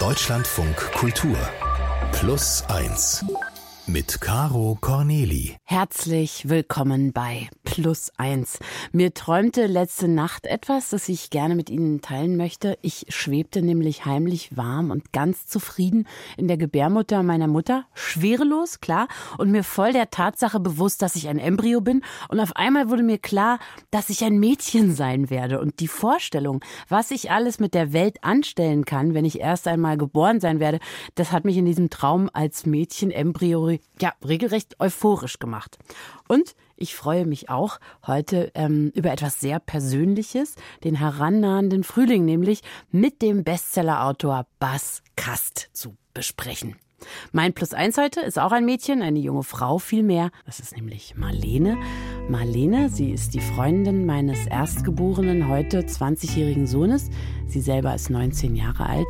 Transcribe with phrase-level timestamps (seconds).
[0.00, 1.36] Deutschlandfunk Kultur
[2.12, 3.24] Plus 1
[3.88, 5.56] mit Caro Corneli.
[5.64, 8.58] Herzlich willkommen bei Plus eins.
[8.92, 12.78] Mir träumte letzte Nacht etwas, das ich gerne mit Ihnen teilen möchte.
[12.80, 16.08] Ich schwebte nämlich heimlich warm und ganz zufrieden
[16.38, 19.06] in der Gebärmutter meiner Mutter, schwerelos, klar,
[19.36, 22.02] und mir voll der Tatsache bewusst, dass ich ein Embryo bin.
[22.28, 23.58] Und auf einmal wurde mir klar,
[23.90, 25.60] dass ich ein Mädchen sein werde.
[25.60, 29.98] Und die Vorstellung, was ich alles mit der Welt anstellen kann, wenn ich erst einmal
[29.98, 30.78] geboren sein werde,
[31.16, 35.78] das hat mich in diesem Traum als Mädchen Embryo ja, regelrecht euphorisch gemacht.
[36.28, 42.62] Und ich freue mich auch heute ähm, über etwas sehr Persönliches, den herannahenden Frühling, nämlich
[42.90, 46.76] mit dem Bestsellerautor Bas Kast zu besprechen.
[47.32, 50.30] Mein Plus eins heute ist auch ein Mädchen, eine junge Frau vielmehr.
[50.46, 51.76] Das ist nämlich Marlene.
[52.28, 57.10] Marlene, sie ist die Freundin meines erstgeborenen, heute 20-jährigen Sohnes.
[57.46, 59.08] Sie selber ist 19 Jahre alt.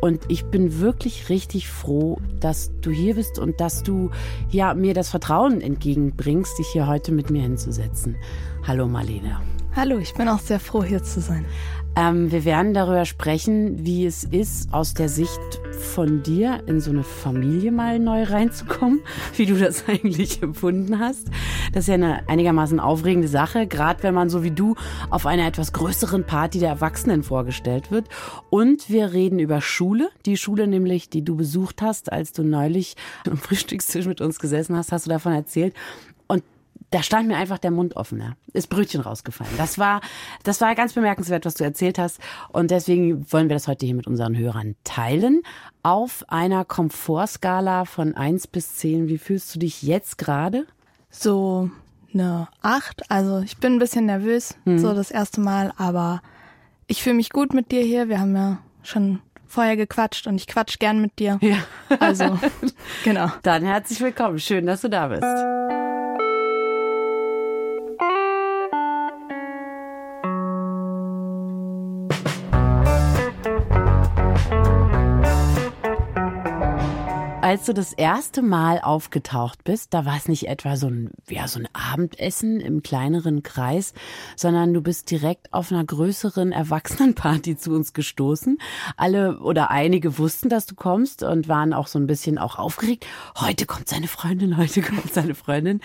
[0.00, 4.10] Und ich bin wirklich richtig froh, dass du hier bist und dass du
[4.50, 8.16] ja, mir das Vertrauen entgegenbringst, dich hier heute mit mir hinzusetzen.
[8.66, 9.40] Hallo Marlene.
[9.76, 11.46] Hallo, ich bin auch sehr froh, hier zu sein.
[11.94, 15.38] Ähm, wir werden darüber sprechen, wie es ist, aus der Sicht
[15.94, 19.00] von dir in so eine Familie mal neu reinzukommen,
[19.36, 21.28] wie du das eigentlich empfunden hast.
[21.72, 24.74] Das ist ja eine einigermaßen aufregende Sache, gerade wenn man so wie du
[25.08, 28.08] auf einer etwas größeren Party der Erwachsenen vorgestellt wird.
[28.50, 32.96] Und wir reden über Schule, die Schule nämlich, die du besucht hast, als du neulich
[33.30, 35.74] am Frühstückstisch mit uns gesessen hast, hast du davon erzählt
[36.90, 38.20] da stand mir einfach der Mund offen.
[38.20, 38.32] Ja.
[38.52, 39.52] Ist Brötchen rausgefallen.
[39.56, 40.00] Das war,
[40.42, 42.20] das war ganz bemerkenswert, was du erzählt hast.
[42.48, 45.42] Und deswegen wollen wir das heute hier mit unseren Hörern teilen.
[45.82, 49.08] Auf einer Komfortskala von eins bis zehn.
[49.08, 50.66] Wie fühlst du dich jetzt gerade?
[51.10, 51.70] So
[52.12, 53.08] eine acht.
[53.10, 54.78] Also ich bin ein bisschen nervös, mhm.
[54.78, 56.22] so das erste Mal, aber
[56.88, 58.08] ich fühle mich gut mit dir hier.
[58.08, 61.38] Wir haben ja schon vorher gequatscht und ich quatsch gern mit dir.
[61.40, 61.58] Ja.
[62.00, 62.38] Also,
[63.04, 63.30] genau.
[63.42, 64.38] Dann herzlich willkommen.
[64.38, 65.79] Schön, dass du da bist.
[77.50, 81.48] Als du das erste Mal aufgetaucht bist, da war es nicht etwa so ein, ja,
[81.48, 83.92] so ein Abendessen im kleineren Kreis,
[84.36, 88.58] sondern du bist direkt auf einer größeren Erwachsenenparty zu uns gestoßen.
[88.96, 93.04] Alle oder einige wussten, dass du kommst und waren auch so ein bisschen auch aufgeregt.
[93.36, 95.80] Heute kommt seine Freundin, heute kommt seine Freundin.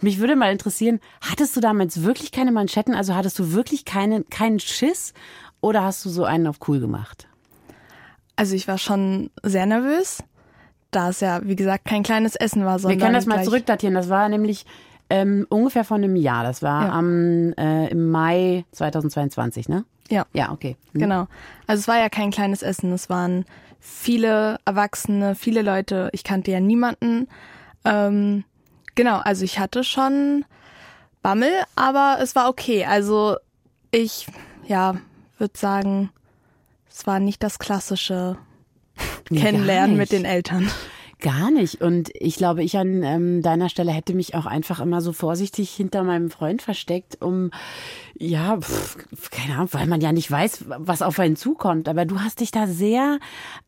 [0.00, 2.94] Mich würde mal interessieren, hattest du damals wirklich keine Manschetten?
[2.94, 5.12] Also hattest du wirklich keine, keinen Schiss?
[5.60, 7.28] Oder hast du so einen auf cool gemacht?
[8.36, 10.22] Also ich war schon sehr nervös
[10.90, 12.98] da es ja, wie gesagt, kein kleines Essen war, sondern.
[12.98, 13.94] Wir können das mal zurückdatieren.
[13.94, 14.66] Das war nämlich
[15.08, 16.44] ähm, ungefähr vor einem Jahr.
[16.44, 16.92] Das war ja.
[16.92, 19.84] am äh, im Mai 2022, ne?
[20.08, 20.26] Ja.
[20.32, 20.76] Ja, okay.
[20.92, 21.00] Hm.
[21.00, 21.26] Genau.
[21.66, 22.92] Also es war ja kein kleines Essen.
[22.92, 23.44] Es waren
[23.80, 26.10] viele Erwachsene, viele Leute.
[26.12, 27.28] Ich kannte ja niemanden.
[27.84, 28.44] Ähm,
[28.94, 30.44] genau, also ich hatte schon
[31.22, 32.84] Bammel, aber es war okay.
[32.84, 33.36] Also
[33.90, 34.26] ich,
[34.66, 34.96] ja,
[35.38, 36.10] würde sagen,
[36.90, 38.36] es war nicht das klassische
[39.28, 40.70] kennenlernen mit den Eltern.
[41.20, 41.82] Gar nicht.
[41.82, 45.70] Und ich glaube, ich an ähm, deiner Stelle hätte mich auch einfach immer so vorsichtig
[45.70, 47.50] hinter meinem Freund versteckt, um,
[48.18, 48.96] ja, pf,
[49.30, 51.88] keine Ahnung, weil man ja nicht weiß, was auf einen zukommt.
[51.88, 53.18] Aber du hast dich da sehr,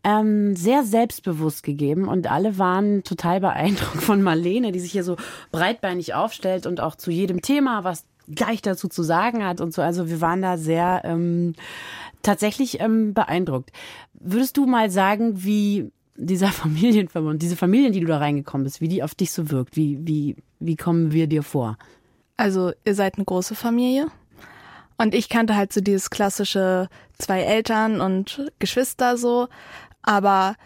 [0.02, 5.16] ähm, sehr selbstbewusst gegeben und alle waren total beeindruckt von Marlene, die sich hier so
[5.50, 9.82] breitbeinig aufstellt und auch zu jedem Thema was gleich dazu zu sagen hat und so.
[9.82, 11.54] Also wir waren da sehr ähm,
[12.22, 13.70] tatsächlich ähm, beeindruckt.
[14.14, 18.88] Würdest du mal sagen, wie dieser Familienverbund, diese Familien, die du da reingekommen bist, wie
[18.88, 19.76] die auf dich so wirkt?
[19.76, 21.76] Wie, wie, wie kommen wir dir vor?
[22.36, 24.06] Also, ihr seid eine große Familie.
[24.98, 26.88] Und ich kannte halt so dieses klassische
[27.18, 29.48] zwei Eltern und Geschwister so.
[30.02, 30.56] Aber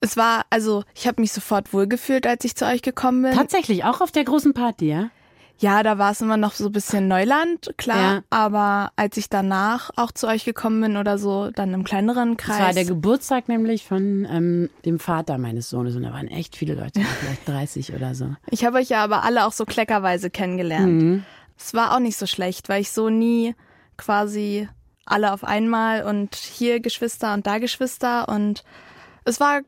[0.00, 3.32] es war, also ich habe mich sofort wohlgefühlt, als ich zu euch gekommen bin.
[3.32, 5.10] Tatsächlich, auch auf der großen Party, ja?
[5.58, 8.14] Ja, da war es immer noch so ein bisschen Neuland, klar.
[8.16, 8.22] Ja.
[8.30, 12.58] Aber als ich danach auch zu euch gekommen bin oder so, dann im kleineren Kreis.
[12.58, 16.56] Das war der Geburtstag nämlich von ähm, dem Vater meines Sohnes und da waren echt
[16.56, 18.34] viele Leute, vielleicht 30 oder so.
[18.50, 21.02] Ich habe euch ja aber alle auch so kleckerweise kennengelernt.
[21.02, 21.24] Mhm.
[21.56, 23.54] Es war auch nicht so schlecht, weil ich so nie
[23.96, 24.68] quasi
[25.06, 28.64] alle auf einmal und hier Geschwister und da Geschwister und
[29.24, 29.60] es war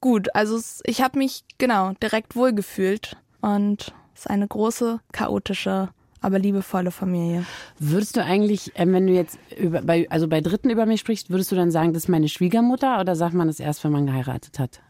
[0.00, 0.34] gut.
[0.34, 5.88] Also ich habe mich genau direkt wohlgefühlt und ist eine große, chaotische,
[6.20, 7.44] aber liebevolle Familie.
[7.78, 11.30] Würdest du eigentlich, ähm, wenn du jetzt über, bei, also bei Dritten über mich sprichst,
[11.30, 14.06] würdest du dann sagen, das ist meine Schwiegermutter oder sagt man das erst, wenn man
[14.06, 14.80] geheiratet hat?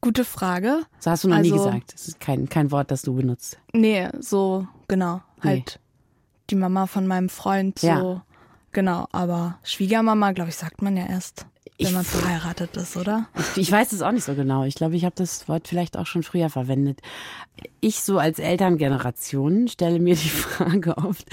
[0.00, 0.82] Gute Frage.
[0.98, 1.92] Das hast du noch also, nie gesagt.
[1.92, 3.58] Das ist kein, kein Wort, das du benutzt.
[3.72, 5.22] Nee, so, genau.
[5.42, 5.50] Nee.
[5.50, 5.80] Halt
[6.50, 7.86] die Mama von meinem Freund, so.
[7.86, 8.24] Ja.
[8.72, 11.46] Genau, aber Schwiegermama, glaube ich, sagt man ja erst.
[11.78, 13.28] Wenn man verheiratet ist, oder?
[13.54, 14.64] Ich, weiß es auch nicht so genau.
[14.64, 17.00] Ich glaube, ich habe das Wort vielleicht auch schon früher verwendet.
[17.80, 21.26] Ich so als Elterngeneration stelle mir die Frage oft,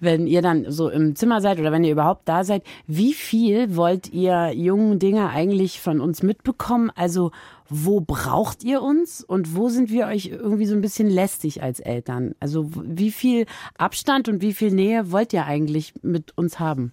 [0.00, 3.76] wenn ihr dann so im Zimmer seid oder wenn ihr überhaupt da seid, wie viel
[3.76, 6.90] wollt ihr jungen Dinge eigentlich von uns mitbekommen?
[6.94, 7.30] Also
[7.68, 11.80] wo braucht ihr uns und wo sind wir euch irgendwie so ein bisschen lästig als
[11.80, 12.34] Eltern?
[12.40, 13.46] Also wie viel
[13.78, 16.92] Abstand und wie viel Nähe wollt ihr eigentlich mit uns haben?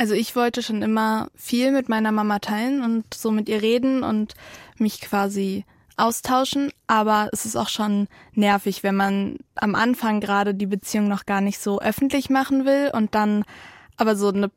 [0.00, 4.02] Also ich wollte schon immer viel mit meiner Mama teilen und so mit ihr reden
[4.02, 4.32] und
[4.78, 5.66] mich quasi
[5.98, 11.26] austauschen, aber es ist auch schon nervig, wenn man am Anfang gerade die Beziehung noch
[11.26, 13.44] gar nicht so öffentlich machen will und dann
[13.98, 14.50] aber so eine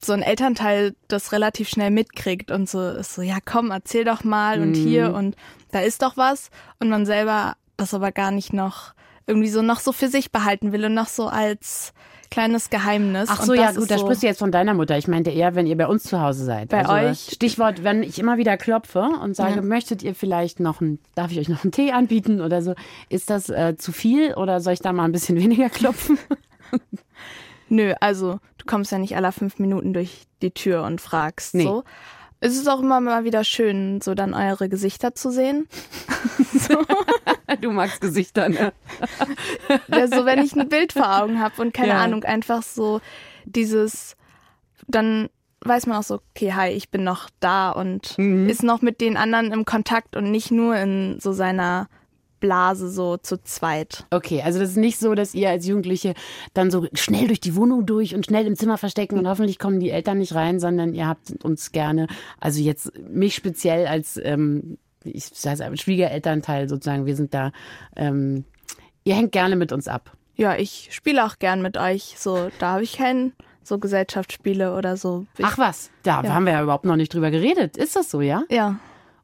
[0.00, 4.22] so ein Elternteil das relativ schnell mitkriegt und so ist so, ja komm, erzähl doch
[4.22, 5.14] mal und hier Mhm.
[5.16, 5.36] und
[5.72, 8.94] da ist doch was und man selber das aber gar nicht noch
[9.26, 11.92] irgendwie so noch so für sich behalten will und noch so als
[12.30, 13.28] kleines Geheimnis.
[13.30, 14.96] Ach so, ja gut, da so, sprichst du jetzt von deiner Mutter.
[14.98, 16.68] Ich meinte eher, wenn ihr bei uns zu Hause seid.
[16.68, 17.34] Bei also, euch?
[17.34, 19.62] Stichwort, wenn ich immer wieder klopfe und sage, Ja.
[19.62, 22.74] möchtet ihr vielleicht noch ein, darf ich euch noch einen Tee anbieten oder so,
[23.08, 26.18] ist das äh, zu viel oder soll ich da mal ein bisschen weniger klopfen?
[27.68, 31.64] Nö, also du kommst ja nicht alle fünf Minuten durch die Tür und fragst Nee.
[31.64, 31.84] so.
[32.38, 35.66] Es ist auch immer mal wieder schön, so dann eure Gesichter zu sehen.
[37.60, 38.72] du magst Gesichter, ne?
[39.88, 42.00] Ja, so wenn ich ein Bild vor Augen habe und keine Ja.
[42.00, 43.00] Ahnung, einfach so
[43.44, 44.16] dieses,
[44.88, 45.28] dann
[45.60, 48.48] weiß man auch so, okay, hi, ich bin noch da und Mhm.
[48.48, 51.88] ist noch mit den anderen im Kontakt und nicht nur in so seiner
[52.38, 54.04] Blase so zu zweit.
[54.10, 56.12] Okay, also das ist nicht so, dass ihr als Jugendliche
[56.52, 59.80] dann so schnell durch die Wohnung durch und schnell im Zimmer verstecken und hoffentlich kommen
[59.80, 62.06] die Eltern nicht rein, sondern ihr habt uns gerne,
[62.38, 67.52] also jetzt mich speziell als, ähm, ich sage es Schwiegerelternteil sozusagen, wir sind da,
[67.94, 68.44] ähm,
[69.04, 70.12] ihr hängt gerne mit uns ab.
[70.36, 72.14] Ja, ich spiele auch gern mit euch.
[72.18, 73.32] So, da habe ich keinen
[73.62, 75.26] so Gesellschaftsspiele oder so.
[75.38, 76.34] Ich, Ach was, da Ja.
[76.34, 77.76] haben wir ja überhaupt noch nicht drüber geredet.
[77.76, 78.44] Ist das so, ja?
[78.50, 78.76] ja.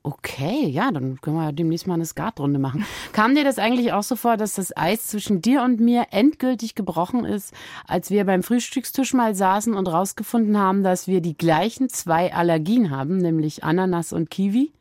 [0.04, 2.84] Okay, ja, dann können wir ja demnächst mal eine Skatrunde machen.
[3.12, 6.74] Kam dir das eigentlich auch so vor, dass das Eis zwischen dir und mir endgültig
[6.74, 7.54] gebrochen ist,
[7.86, 12.90] als wir beim Frühstückstisch mal saßen und rausgefunden haben, dass wir die gleichen zwei Allergien
[12.90, 14.72] haben, nämlich Ananas und Kiwi?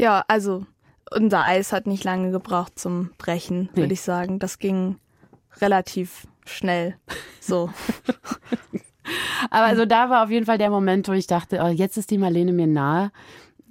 [0.00, 0.64] Ja, also
[1.10, 3.82] unser Eis hat nicht lange gebraucht zum Brechen, Nee.
[3.82, 4.38] würde ich sagen.
[4.38, 4.96] Das ging
[5.60, 6.96] relativ schnell.
[7.40, 7.68] So.
[9.50, 12.10] Aber also da war auf jeden Fall der Moment, wo ich dachte, oh, jetzt ist
[12.10, 13.10] die Marlene mir nahe.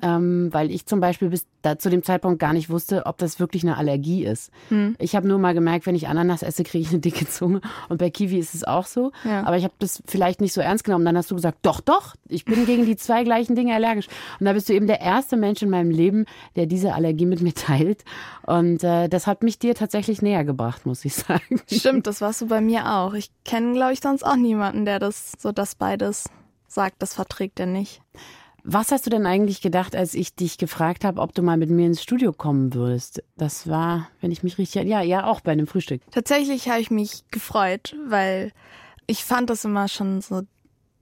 [0.01, 3.40] Ähm, weil ich zum Beispiel bis da zu dem Zeitpunkt gar nicht wusste, ob das
[3.40, 4.51] wirklich eine Allergie ist.
[4.69, 4.96] Hm.
[4.98, 7.62] Ich habe nur mal gemerkt, wenn ich Ananas esse, kriege ich eine dicke Zunge.
[7.90, 9.12] Und bei Kiwi ist es auch so.
[9.25, 9.44] Ja.
[9.44, 11.06] Aber ich habe das vielleicht nicht so ernst genommen.
[11.06, 14.07] Dann hast du gesagt, doch, doch, ich bin gegen die zwei gleichen Dinge allergisch.
[14.40, 16.25] Und da bist du eben der erste Mensch in meinem Leben,
[16.56, 18.04] der diese Allergie mit mir teilt.
[18.44, 21.62] Und äh, das hat mich dir tatsächlich näher gebracht, muss ich sagen.
[21.69, 23.13] Stimmt, das warst du bei mir auch.
[23.13, 26.30] Ich kenne, glaube ich, sonst auch niemanden, der das so das beides
[26.68, 27.01] sagt.
[27.01, 28.01] Das verträgt er nicht.
[28.64, 31.70] Was hast du denn eigentlich gedacht, als ich dich gefragt habe, ob du mal mit
[31.70, 33.24] mir ins Studio kommen würdest?
[33.38, 36.02] Das war, wenn ich mich richtig, ja, ja, auch bei einem Frühstück.
[36.12, 38.52] Tatsächlich habe ich mich gefreut, weil
[39.08, 40.42] ich fand das immer schon so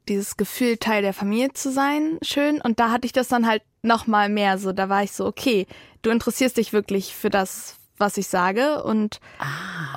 [0.07, 2.61] dieses Gefühl, Teil der Familie zu sein, schön.
[2.61, 4.71] Und da hatte ich das dann halt noch mal mehr so.
[4.71, 5.67] Da war ich so, okay,
[6.01, 8.83] du interessierst dich wirklich für das, was ich sage.
[8.83, 9.19] Und,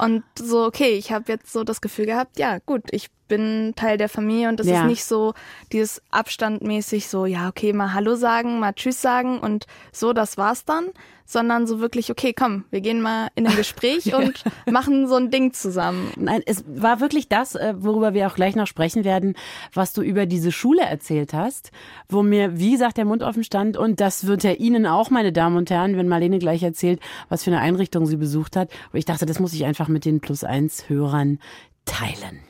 [0.02, 3.96] und so, okay, ich habe jetzt so das Gefühl gehabt, ja, gut, ich bin Teil
[3.96, 4.80] der Familie und es Ja.
[4.82, 5.34] ist nicht so
[5.72, 10.64] dieses abstandmäßig so, ja, okay, mal Hallo sagen, mal Tschüss sagen und so, das war's
[10.64, 10.90] dann,
[11.30, 15.30] sondern so wirklich, okay, komm, wir gehen mal in ein Gespräch und machen so ein
[15.30, 16.10] Ding zusammen.
[16.16, 19.36] Nein, es war wirklich das, äh, worüber wir auch gleich noch sprechen werden,
[19.72, 21.70] was du über diese Schule erzählt hast,
[22.08, 23.76] wo mir, wie gesagt, der Mund offen stand.
[23.76, 27.44] Und das wird ja Ihnen auch, meine Damen und Herren, wenn Marlene gleich erzählt, was
[27.44, 28.70] für eine Einrichtung sie besucht hat.
[28.92, 31.38] Und ich dachte, das muss ich einfach mit den Plus-Eins-Hörern
[31.84, 32.40] teilen.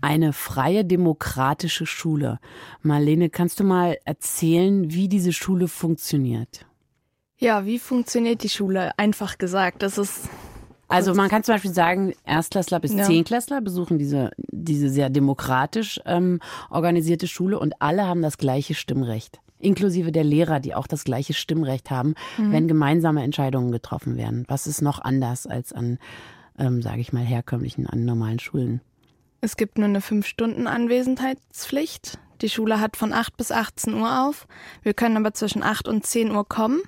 [0.00, 2.38] Eine freie demokratische Schule.
[2.82, 6.66] Marlene, kannst du mal erzählen, wie diese Schule funktioniert?
[7.38, 8.96] Ja, wie funktioniert die Schule?
[8.98, 10.28] Einfach gesagt, das ist
[10.88, 13.04] Also man kann zum Beispiel sagen, Erstklässler bis Ja.
[13.04, 16.40] Zehntklässler besuchen diese, diese sehr demokratisch ähm,
[16.70, 19.40] organisierte Schule und alle haben das gleiche Stimmrecht.
[19.60, 24.44] Inklusive der Lehrer, die auch das gleiche Stimmrecht haben, wenn gemeinsame Entscheidungen getroffen werden.
[24.46, 25.98] Was ist noch anders als an,
[26.58, 28.80] ähm, sage ich mal, herkömmlichen, an normalen Schulen?
[29.40, 32.18] Es gibt nur eine 5-Stunden-Anwesenheitspflicht.
[32.40, 34.48] Die Schule hat von 8 bis 18 Uhr auf.
[34.82, 36.80] Wir können aber zwischen 8 und 10 Uhr kommen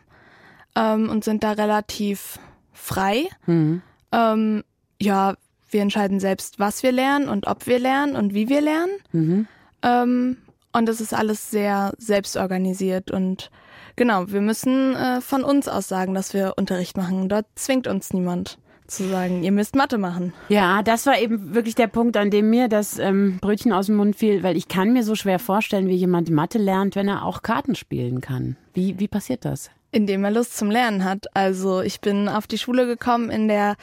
[0.75, 2.39] ähm, und sind da relativ
[2.73, 3.29] frei.
[3.47, 3.83] Mhm.
[4.13, 4.65] Ähm,
[5.01, 5.35] ja,
[5.71, 8.93] wir entscheiden selbst, was wir lernen und ob wir lernen und wie wir lernen.
[9.13, 9.47] Mhm.
[9.83, 10.37] Ähm,
[10.73, 13.51] und das ist alles sehr selbstorganisiert und
[13.97, 17.29] genau, wir müssen äh, von uns aus sagen, dass wir Unterricht machen.
[17.29, 18.59] Dort zwingt uns niemand
[18.91, 20.33] zu sagen, ihr müsst Mathe machen.
[20.49, 23.97] Ja, das war eben wirklich der Punkt, an dem mir das ähm, Brötchen aus dem
[23.97, 27.25] Mund fiel, weil ich kann mir so schwer vorstellen, wie jemand Mathe lernt, wenn er
[27.25, 28.57] auch Karten spielen kann.
[28.75, 29.71] Wie, wie passiert das?
[29.93, 31.27] Indem er Lust zum Lernen hat.
[31.35, 33.77] Also ich bin auf die Schule gekommen in der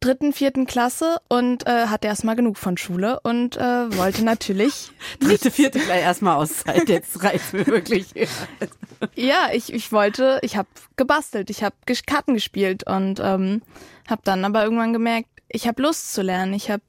[0.00, 4.90] dritten, vierten Klasse und äh, hatte erstmal genug von Schule und äh, wollte natürlich.
[5.20, 6.88] Dritte, vierte gleich erstmal Auszeit.
[6.88, 8.12] Jetzt reizt mir wirklich.
[9.14, 11.76] ja, ich, ich wollte, ich habe gebastelt, ich habe
[12.06, 13.62] Karten gespielt und ähm,
[14.08, 16.82] habe dann aber irgendwann gemerkt, ich habe Lust zu lernen, ich habe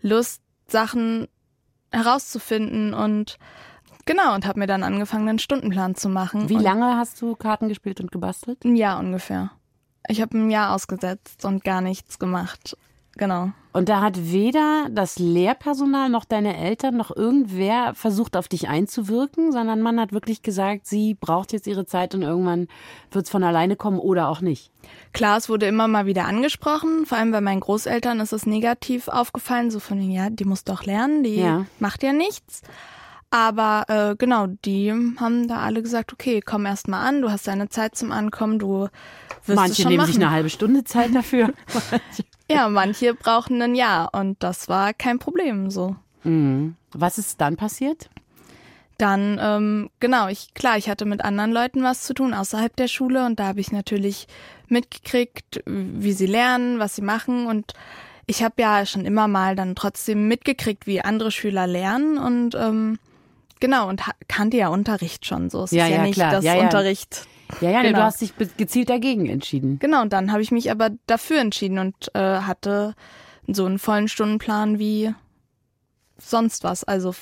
[0.00, 1.28] Lust, Sachen
[1.90, 3.38] herauszufinden und
[4.04, 6.48] genau und habe mir dann angefangen, einen Stundenplan zu machen.
[6.48, 8.64] Wie lange hast du Karten gespielt und gebastelt?
[8.64, 9.52] Ein Jahr ungefähr.
[10.08, 12.76] Ich habe ein Jahr ausgesetzt und gar nichts gemacht.
[13.18, 13.50] Genau.
[13.72, 19.52] Und da hat weder das Lehrpersonal noch deine Eltern noch irgendwer versucht, auf dich einzuwirken,
[19.52, 22.68] sondern man hat wirklich gesagt, sie braucht jetzt ihre Zeit und irgendwann
[23.10, 24.70] wird es von alleine kommen oder auch nicht.
[25.12, 29.08] Klar, es wurde immer mal wieder angesprochen, vor allem bei meinen Großeltern ist es negativ
[29.08, 31.66] aufgefallen, so von, ja, die muss doch lernen, die ja.
[31.80, 32.62] macht ja nichts.
[33.30, 37.46] Aber äh, genau, die haben da alle gesagt, okay, komm erst mal an, du hast
[37.46, 38.88] deine Zeit zum Ankommen, du
[39.44, 40.12] wirst Manche schon nehmen machen.
[40.12, 41.52] sich eine halbe Stunde Zeit dafür.
[42.50, 45.96] ja, manche brauchen ein Jahr und das war kein Problem so.
[46.24, 46.76] Mhm.
[46.92, 48.08] Was ist dann passiert?
[48.96, 52.88] Dann, ähm, genau, ich, klar, ich hatte mit anderen Leuten was zu tun außerhalb der
[52.88, 54.26] Schule und da habe ich natürlich
[54.68, 57.74] mitgekriegt, wie sie lernen, was sie machen und
[58.26, 62.98] ich habe ja schon immer mal dann trotzdem mitgekriegt, wie andere Schüler lernen und ähm,
[63.60, 65.64] Genau, und kannte ja Unterricht schon so.
[65.64, 66.32] Es ja, ist ja, ja nicht klar.
[66.32, 66.62] das ja, ja.
[66.62, 67.26] Unterricht.
[67.60, 67.98] Ja, ja, genau.
[67.98, 69.78] du hast dich gezielt dagegen entschieden.
[69.78, 72.94] Genau, und dann habe ich mich aber dafür entschieden und äh, hatte
[73.46, 75.14] so einen vollen Stundenplan wie
[76.18, 76.84] sonst was.
[76.84, 77.14] Also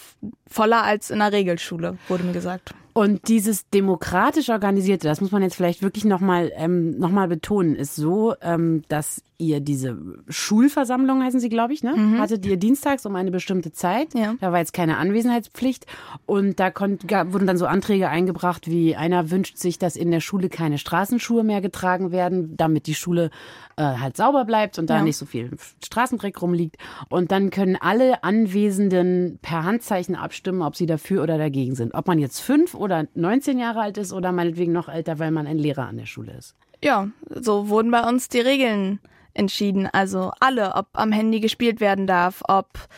[0.48, 2.74] voller als in der Regelschule, wurde mir gesagt.
[2.96, 7.94] Und dieses demokratisch organisierte, das muss man jetzt vielleicht wirklich nochmal ähm, noch betonen, ist
[7.94, 9.98] so, ähm, dass ihr diese
[10.30, 11.94] Schulversammlung, heißen sie, glaube ich, ne?
[11.94, 12.18] Mhm.
[12.18, 14.14] Hattet ihr dienstags um eine bestimmte Zeit.
[14.14, 14.34] Ja.
[14.40, 15.84] Da war jetzt keine Anwesenheitspflicht.
[16.24, 20.20] Und da konnt, wurden dann so Anträge eingebracht, wie einer wünscht sich, dass in der
[20.20, 23.30] Schule keine Straßenschuhe mehr getragen werden, damit die Schule
[23.76, 25.02] äh, halt sauber bleibt und da ja.
[25.02, 25.50] nicht so viel
[25.84, 26.76] Straßendreck rumliegt.
[27.08, 31.94] Und dann können alle Anwesenden per Handzeichen abstimmen, ob sie dafür oder dagegen sind.
[31.94, 35.46] Ob man jetzt fünf oder 19 Jahre alt ist oder meinetwegen noch älter, weil man
[35.46, 36.54] ein Lehrer an der Schule ist.
[36.82, 39.00] Ja, so wurden bei uns die Regeln
[39.34, 39.86] entschieden.
[39.86, 42.88] Also alle, ob am Handy gespielt werden darf, ob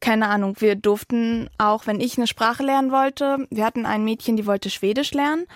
[0.00, 4.36] keine Ahnung, wir durften auch, wenn ich eine Sprache lernen wollte, wir hatten ein Mädchen,
[4.36, 5.46] die wollte Schwedisch lernen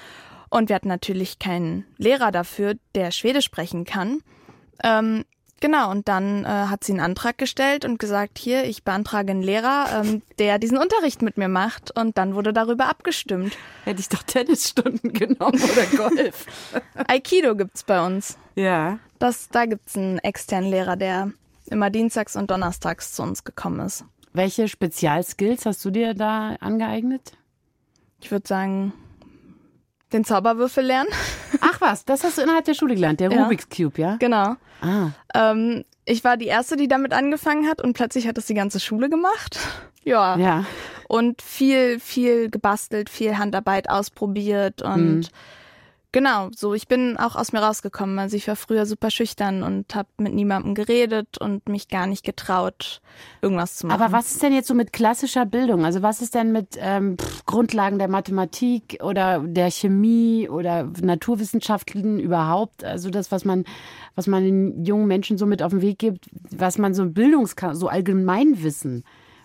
[0.51, 4.21] und wir hatten natürlich keinen Lehrer dafür, der Schwedisch sprechen kann.
[4.83, 5.25] Ähm,
[5.61, 9.43] genau, und dann äh, hat sie einen Antrag gestellt und gesagt, hier, ich beantrage einen
[9.43, 13.57] Lehrer, ähm, der diesen Unterricht mit mir macht und dann wurde darüber abgestimmt.
[13.85, 16.47] Hätte ich doch Tennisstunden genommen oder Golf.
[17.07, 18.39] Aikido gibt's bei uns.
[18.55, 18.99] Ja.
[19.19, 21.33] Das, da gibt's einen externen Lehrer, der
[21.67, 24.05] immer dienstags und donnerstags zu uns gekommen ist.
[24.33, 27.33] Welche Spezialskills hast du dir da angeeignet?
[28.21, 28.93] Ich würde sagen,
[30.13, 31.11] den Zauberwürfel lernen.
[31.61, 33.45] Ach was, das hast du innerhalb der Schule gelernt, der Ja.
[33.45, 34.17] Rubik's Cube, ja?
[34.17, 34.57] Genau.
[34.81, 35.09] Ah.
[35.35, 38.81] Ähm, ich war die Erste, die damit angefangen hat und plötzlich hat das die ganze
[38.81, 39.59] Schule gemacht.
[40.05, 40.37] Ja.
[40.39, 40.65] Ja.
[41.09, 45.27] Und viel, viel gebastelt, viel Handarbeit ausprobiert und Mhm.
[46.17, 48.19] Genau, so ich bin auch aus mir rausgekommen.
[48.19, 52.25] Also ich war früher super schüchtern und habe mit niemandem geredet und mich gar nicht
[52.25, 53.03] getraut,
[53.43, 54.01] irgendwas zu machen.
[54.01, 55.85] Aber was ist denn jetzt so mit klassischer Bildung?
[55.85, 62.83] Also was ist denn mit ähm, Grundlagen der Mathematik oder der Chemie oder Naturwissenschaften überhaupt?
[62.83, 63.65] Also das, was man,
[64.15, 67.55] was man den jungen Menschen so mit auf den Weg gibt, was man so Bildungs,
[67.73, 69.05] so Allgemeinwissen.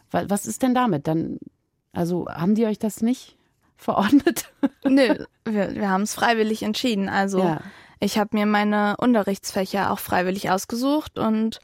[0.10, 1.06] Was, was ist denn damit?
[1.08, 1.38] Dann,
[1.92, 3.36] also haben die euch das nicht
[3.82, 4.46] verordnet?
[4.84, 7.10] Nö, wir, wir haben es freiwillig entschieden.
[7.10, 7.62] Also Ja.
[8.00, 11.60] ich habe mir meine Unterrichtsfächer auch freiwillig ausgesucht und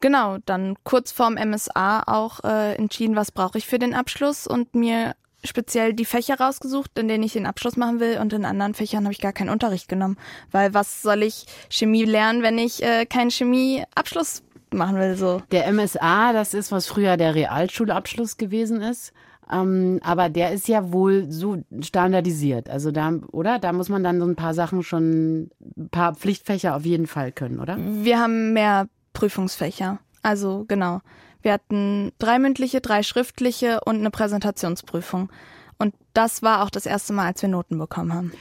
[0.00, 4.74] genau, dann kurz vorm MSA auch äh, entschieden, was brauche ich für den Abschluss und
[4.74, 8.74] mir speziell die Fächer rausgesucht, in denen ich den Abschluss machen will und in anderen
[8.74, 10.16] Fächern habe ich gar keinen Unterricht genommen,
[10.50, 14.42] weil was soll ich Chemie lernen, wenn ich äh, keinen Chemieabschluss
[14.72, 15.40] machen will so.
[15.52, 19.12] Der MSA, das ist, was früher der Realschulabschluss gewesen ist.
[19.50, 22.70] Ähm, aber der ist ja wohl so standardisiert.
[22.70, 23.58] Also da, oder?
[23.58, 27.32] Da muss man dann so ein paar Sachen schon, ein paar Pflichtfächer auf jeden Fall
[27.32, 27.76] können, oder?
[27.78, 29.98] Wir haben mehr Prüfungsfächer.
[30.22, 31.00] Also genau.
[31.42, 35.30] Wir hatten drei mündliche, drei schriftliche und eine Präsentationsprüfung.
[35.76, 38.32] Und das war auch das erste Mal, als wir Noten bekommen haben.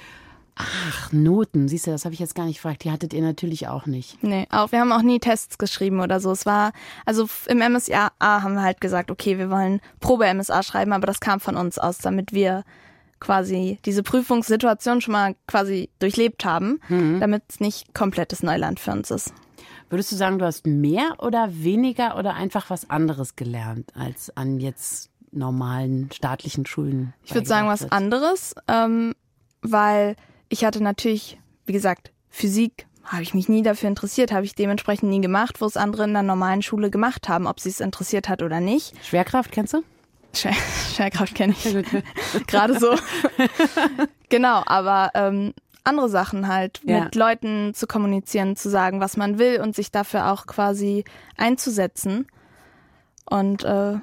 [0.56, 2.84] Ach, Noten, siehst du, das habe ich jetzt gar nicht gefragt.
[2.84, 4.22] Die hattet ihr natürlich auch nicht.
[4.22, 6.32] Nee, auch, wir haben auch nie Tests geschrieben oder so.
[6.32, 6.74] Es war,
[7.06, 11.40] also im MSA haben wir halt gesagt, okay, wir wollen Probe-MSA schreiben, aber das kam
[11.40, 12.64] von uns aus, damit wir
[13.20, 16.82] quasi diese Prüfungssituation schon mal quasi durchlebt haben,
[17.20, 19.34] damit es nicht komplettes Neuland für uns ist.
[19.90, 24.60] Würdest du sagen, du hast mehr oder weniger oder einfach was anderes gelernt als an
[24.60, 27.14] jetzt normalen staatlichen Schulen?
[27.24, 29.14] Ich würde sagen, was anderes, ähm,
[29.62, 30.16] weil
[30.54, 35.10] ich hatte natürlich, wie gesagt, Physik habe ich mich nie dafür interessiert, habe ich dementsprechend
[35.10, 38.30] nie gemacht, wo es andere in der normalen Schule gemacht haben, ob sie es interessiert
[38.30, 38.94] hat oder nicht.
[39.04, 39.84] Schwerkraft kennst du?
[40.32, 40.54] Schwer,
[40.96, 41.76] Schwerkraft kenne ich.
[42.48, 42.96] Gerade so.
[44.30, 47.06] genau, aber ähm, andere Sachen halt, ja.
[47.06, 51.04] mit Leuten zu kommunizieren, zu sagen, was man will und sich dafür auch quasi
[51.36, 52.28] einzusetzen
[53.26, 53.96] und äh,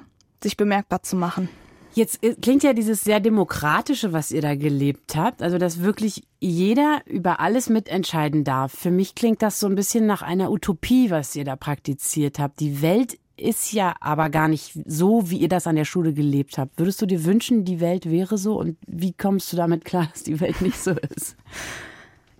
[0.43, 1.47] sich bemerkbar zu machen.
[1.93, 6.23] Jetzt äh, klingt ja dieses sehr demokratische, was ihr da gelebt habt, also dass wirklich
[6.39, 8.71] jeder über alles mitentscheiden darf.
[8.71, 12.59] Für mich klingt das so ein bisschen nach einer Utopie, was ihr da praktiziert habt.
[12.59, 16.57] Die Welt ist ja aber gar nicht so, wie ihr das an der Schule gelebt
[16.57, 16.77] habt.
[16.77, 18.57] Würdest du dir wünschen, die Welt wäre so?
[18.57, 21.35] Und wie kommst du damit klar, dass die Welt nicht so ist?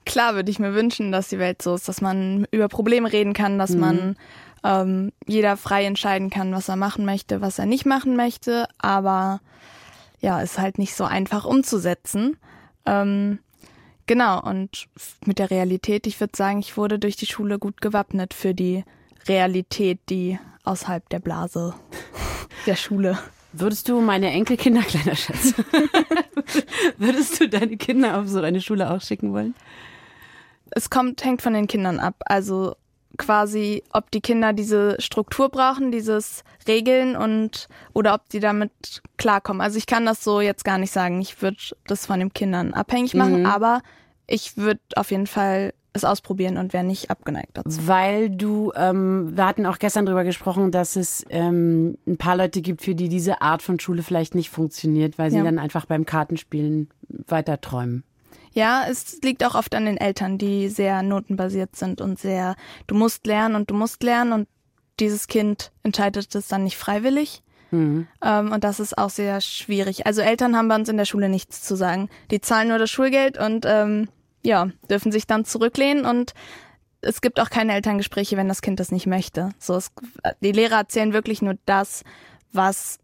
[0.05, 3.34] Klar würde ich mir wünschen, dass die Welt so ist, dass man über Probleme reden
[3.34, 3.79] kann, dass mhm.
[3.79, 4.15] man
[4.63, 8.68] ähm, jeder frei entscheiden kann, was er machen möchte, was er nicht machen möchte.
[8.77, 9.41] Aber
[10.20, 12.38] ja, ist halt nicht so einfach umzusetzen.
[12.86, 13.39] Ähm,
[14.06, 14.88] genau, und
[15.25, 18.84] mit der Realität, ich würde sagen, ich wurde durch die Schule gut gewappnet für die
[19.27, 21.74] Realität, die außerhalb der Blase
[22.65, 23.18] der Schule.
[23.53, 25.53] Würdest du meine Enkelkinder, kleiner Schatz,
[26.98, 29.56] würdest du deine Kinder auf so eine Schule auch schicken wollen?
[30.74, 32.15] Es kommt, hängt von den Kindern ab.
[32.25, 32.75] Also
[33.22, 39.62] quasi, ob die Kinder diese Struktur brauchen, dieses Regeln und oder ob die damit klarkommen.
[39.62, 41.22] Also ich kann das so jetzt gar nicht sagen.
[41.22, 43.46] Ich würde das von den Kindern abhängig machen, mhm.
[43.46, 43.82] aber
[44.28, 47.86] ich würde auf jeden Fall es ausprobieren und wäre nicht abgeneigt dazu.
[47.86, 52.62] Weil du, ähm, wir hatten auch gestern drüber gesprochen, dass es ähm, ein paar Leute
[52.62, 55.44] gibt, für die diese Art von Schule vielleicht nicht funktioniert, weil sie ja.
[55.44, 56.90] dann einfach beim Kartenspielen
[57.28, 58.04] weiter träumen.
[58.53, 62.55] Ja, es liegt auch oft an den Eltern, die sehr notenbasiert sind und sehr,
[62.88, 64.48] du musst lernen und du musst lernen und
[65.00, 67.43] dieses Kind entscheidet es dann nicht freiwillig.
[67.72, 68.08] Mhm.
[68.22, 70.05] Ähm, und das ist auch sehr schwierig.
[70.05, 72.10] Also Eltern haben bei uns in der Schule nichts zu sagen.
[72.29, 74.10] Die zahlen nur das Schulgeld und ähm,
[74.43, 76.34] ja, dürfen sich dann zurücklehnen und
[77.02, 79.49] es gibt auch keine Elterngespräche, wenn das Kind das nicht möchte.
[79.58, 79.91] So, es,
[80.41, 82.04] die Lehrer erzählen wirklich nur das,
[82.52, 82.99] was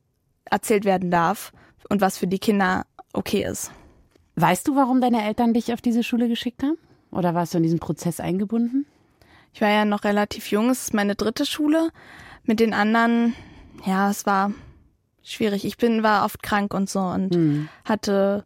[0.46, 1.52] erzählt werden darf
[1.90, 3.72] und was für die Kinder okay ist.
[4.40, 6.78] Weißt du, warum deine Eltern dich auf diese Schule geschickt haben?
[7.10, 8.86] Oder warst du in diesen Prozess eingebunden?
[9.52, 11.90] Ich war ja noch relativ jung, es ist meine dritte Schule.
[12.44, 13.34] Mit den anderen,
[13.84, 14.52] ja, es war
[15.24, 15.66] schwierig.
[15.66, 17.70] Ich bin, war oft krank und so und hm.
[17.84, 18.46] hatte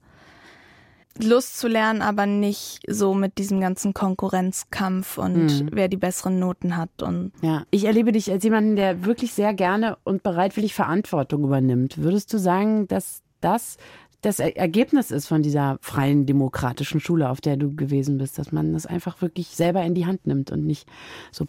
[1.22, 5.70] Lust zu lernen, aber nicht so mit diesem ganzen Konkurrenzkampf und mhm.
[5.74, 7.04] wer die besseren Noten hat.
[7.04, 11.98] Und ja, ich erlebe dich als jemanden, der wirklich sehr gerne und bereitwillig Verantwortung übernimmt.
[11.98, 13.78] Würdest du sagen, dass das
[14.22, 18.74] das Ergebnis ist von dieser freien demokratischen Schule, auf der du gewesen bist, dass man
[18.74, 20.88] das einfach wirklich selber in die Hand nimmt und nicht
[21.32, 21.48] so,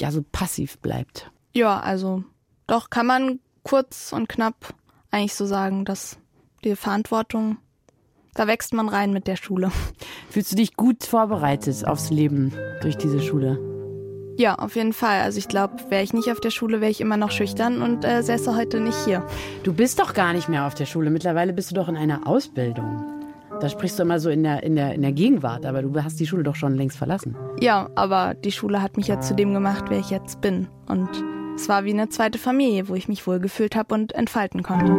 [0.00, 1.30] ja, so passiv bleibt?
[1.54, 2.24] Ja, also
[2.66, 4.74] doch kann man kurz und knapp
[5.10, 6.18] eigentlich so sagen, dass
[6.64, 7.58] die Verantwortung
[8.34, 9.70] da wächst man rein mit der Schule.
[10.30, 13.71] Fühlst du dich gut vorbereitet aufs Leben durch diese Schule?
[14.36, 15.20] Ja, auf jeden Fall.
[15.20, 18.04] Also ich glaube, wäre ich nicht auf der Schule, wäre ich immer noch schüchtern und
[18.04, 19.26] äh, säße heute nicht hier.
[19.62, 21.10] Du bist doch gar nicht mehr auf der Schule.
[21.10, 23.04] Mittlerweile bist du doch in einer Ausbildung.
[23.60, 26.18] Da sprichst du immer so in der, in, der, in der Gegenwart, aber du hast
[26.18, 27.36] die Schule doch schon längst verlassen.
[27.60, 30.68] Ja, aber die Schule hat mich ja zu dem gemacht, wer ich jetzt bin.
[30.88, 31.08] Und
[31.54, 34.92] es war wie eine zweite Familie, wo ich mich wohlgefühlt habe und entfalten konnte.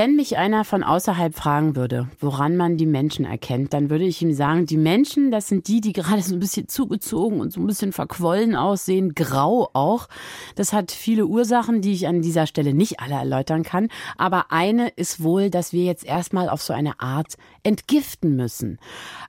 [0.00, 4.22] Wenn mich einer von außerhalb fragen würde, woran man die Menschen erkennt, dann würde ich
[4.22, 7.60] ihm sagen, die Menschen, das sind die, die gerade so ein bisschen zugezogen und so
[7.60, 10.08] ein bisschen verquollen aussehen, grau auch.
[10.54, 13.88] Das hat viele Ursachen, die ich an dieser Stelle nicht alle erläutern kann.
[14.16, 18.78] Aber eine ist wohl, dass wir jetzt erstmal auf so eine Art entgiften müssen.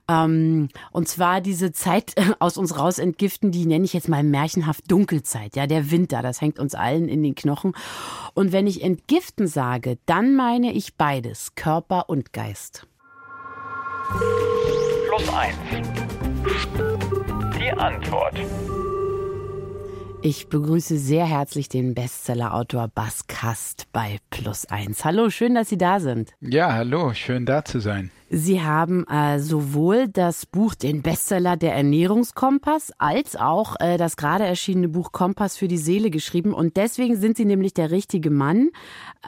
[0.08, 4.90] Ähm, und zwar diese Zeit aus uns raus entgiften, die nenne ich jetzt mal märchenhaft
[4.90, 5.54] Dunkelzeit.
[5.54, 7.74] Ja, der Winter, das hängt uns allen in den Knochen.
[8.32, 12.86] Und wenn ich entgiften sage, dann meine ich beides, Körper und Geist.
[15.08, 15.56] Plus eins.
[17.58, 18.38] Die Antwort.
[20.24, 25.04] Ich begrüße sehr herzlich den Bestsellerautor Bas Kast bei Plus eins.
[25.04, 26.32] Hallo, schön, dass Sie da sind.
[26.40, 28.12] Ja, hallo, schön da zu sein.
[28.34, 34.46] Sie haben äh, sowohl das Buch, den Bestseller Der Ernährungskompass, als auch äh, das gerade
[34.46, 36.54] erschienene Buch Kompass für die Seele geschrieben.
[36.54, 38.70] Und deswegen sind Sie nämlich der richtige Mann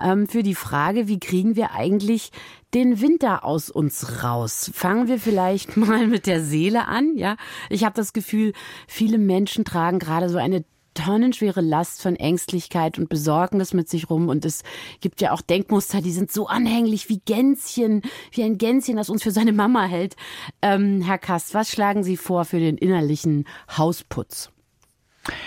[0.03, 2.33] ähm, für die Frage, wie kriegen wir eigentlich
[2.73, 4.71] den Winter aus uns raus?
[4.73, 7.19] Fangen wir vielleicht mal mit der Seele an.
[7.19, 7.37] Ja,
[7.69, 8.55] ich habe das Gefühl,
[8.89, 10.65] viele Menschen tragen gerade so eine
[10.95, 14.29] tonnenschwere Last von Ängstlichkeit und Besorgnis mit sich rum.
[14.29, 14.63] Und es
[15.01, 18.03] gibt ja auch Denkmuster, die sind so anhänglich wie Gänschen,
[18.33, 20.17] wie ein Gänschen, das uns für seine Mama hält.
[20.63, 23.45] Ähm, Herr Kast, was schlagen Sie vor für den innerlichen
[23.77, 24.51] Hausputz?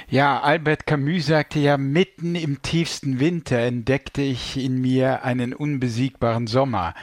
[0.09, 6.47] Ja, Albert Camus sagte ja, mitten im tiefsten Winter entdeckte ich in mir einen unbesiegbaren
[6.47, 6.95] Sommer.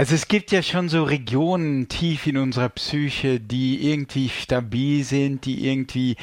[0.00, 5.44] Also es gibt ja schon so Regionen tief in unserer Psyche, die irgendwie stabil sind,
[5.44, 6.16] die irgendwie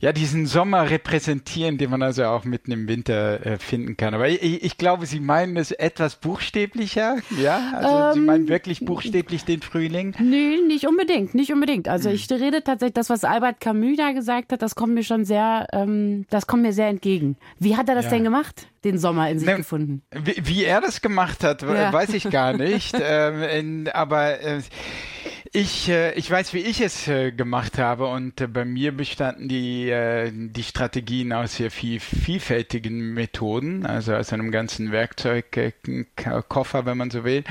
[0.00, 4.12] ja diesen Sommer repräsentieren, den man also auch mitten im Winter äh, finden kann.
[4.12, 7.72] Aber ich, ich, glaube, Sie meinen es etwas buchstäblicher, ja?
[7.74, 10.14] Also ähm, Sie meinen wirklich buchstäblich den Frühling?
[10.18, 11.88] Nee, nicht unbedingt, nicht unbedingt.
[11.88, 15.24] Also ich rede tatsächlich, das, was Albert Camus da gesagt hat, das kommt mir schon
[15.24, 17.38] sehr, ähm, das kommt mir sehr entgegen.
[17.58, 18.10] Wie hat er das ja.
[18.10, 18.66] denn gemacht?
[18.86, 20.02] Den Sommer in sich ne, gefunden.
[20.12, 21.92] Wie, wie, er das gemacht hat, ja.
[21.92, 22.96] weiß ich gar nicht.
[23.00, 24.60] ähm, in, aber äh,
[25.52, 29.48] ich, äh, ich weiß, wie ich es äh, gemacht habe und äh, bei mir bestanden
[29.48, 36.96] die, äh, die Strategien aus sehr viel vielfältigen Methoden, also aus einem ganzen Werkzeugkoffer, wenn
[36.96, 37.44] man so will.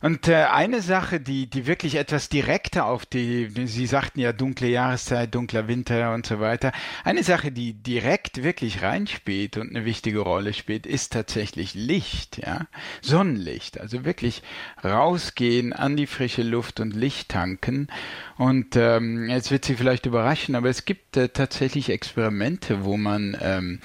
[0.00, 4.68] Und äh, eine Sache, die, die wirklich etwas direkter auf die, Sie sagten ja dunkle
[4.68, 6.72] Jahreszeit, dunkler Winter und so weiter.
[7.04, 12.66] Eine Sache, die direkt wirklich reinspielt und eine wichtige Rolle spielt, ist tatsächlich Licht, ja.
[13.02, 13.80] Sonnenlicht.
[13.80, 14.42] Also wirklich
[14.84, 17.88] rausgehen an die frische Luft und Licht tanken.
[18.36, 23.36] Und ähm, jetzt wird Sie vielleicht überraschen, aber es gibt äh, tatsächlich Experimente, wo man
[23.40, 23.80] ähm,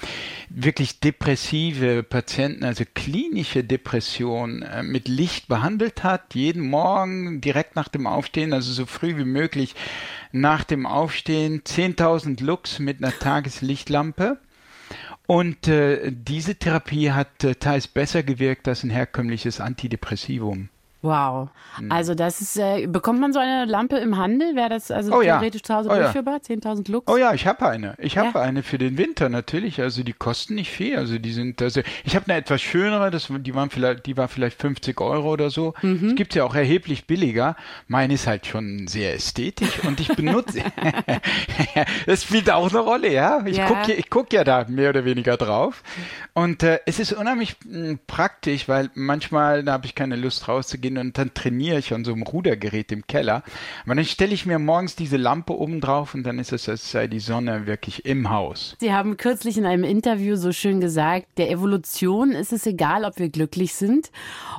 [0.48, 7.88] wirklich depressive Patienten, also klinische Depression äh, mit Licht behandelt hat, jeden Morgen direkt nach
[7.88, 9.74] dem Aufstehen, also so früh wie möglich
[10.30, 14.38] nach dem Aufstehen, 10.000 Lux mit einer Tageslichtlampe.
[15.26, 20.68] Und äh, diese Therapie hat äh, teils besser gewirkt als ein herkömmliches Antidepressivum.
[21.04, 21.50] Wow.
[21.76, 21.92] Hm.
[21.92, 24.56] Also das ist, äh, bekommt man so eine Lampe im Handel?
[24.56, 25.66] Wäre das also oh, theoretisch ja.
[25.66, 26.40] zu Hause oh, durchführbar?
[26.48, 26.54] Ja.
[26.56, 27.12] 10.000 Lux?
[27.12, 27.94] Oh ja, ich habe eine.
[27.98, 28.40] Ich habe ja.
[28.40, 29.82] eine für den Winter natürlich.
[29.82, 30.96] Also die kosten nicht viel.
[30.96, 34.28] Also die sind, also ich habe eine etwas schönere, das, die, waren vielleicht, die war
[34.28, 35.74] vielleicht 50 Euro oder so.
[35.82, 36.08] Mhm.
[36.08, 37.54] Es gibt ja auch erheblich billiger.
[37.86, 40.60] Meine ist halt schon sehr ästhetisch und ich benutze,
[42.06, 43.44] das spielt auch eine Rolle, ja.
[43.44, 43.66] Ich ja.
[43.66, 45.82] gucke ich guck ja da mehr oder weniger drauf.
[46.32, 50.48] Und äh, es ist unheimlich mh, hm, praktisch, weil manchmal, da habe ich keine Lust
[50.48, 53.42] rauszugehen, bin und dann trainiere ich an so einem Rudergerät im Keller.
[53.84, 56.90] Aber dann stelle ich mir morgens diese Lampe oben drauf und dann ist es, als
[56.90, 58.76] sei die Sonne wirklich im Haus.
[58.80, 63.18] Sie haben kürzlich in einem Interview so schön gesagt, der Evolution ist es egal, ob
[63.18, 64.10] wir glücklich sind.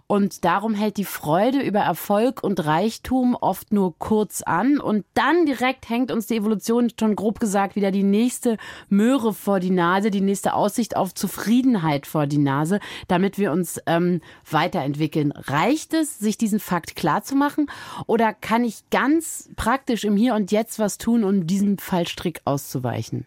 [0.07, 5.45] Und darum hält die Freude über Erfolg und Reichtum oft nur kurz an und dann
[5.45, 8.57] direkt hängt uns die Evolution schon grob gesagt wieder die nächste
[8.89, 13.79] Möhre vor die Nase, die nächste Aussicht auf Zufriedenheit vor die Nase, damit wir uns
[13.87, 15.31] ähm, weiterentwickeln.
[15.31, 17.71] Reicht es, sich diesen Fakt klarzumachen?
[18.05, 23.25] Oder kann ich ganz praktisch im Hier und Jetzt was tun, um diesem Fallstrick auszuweichen?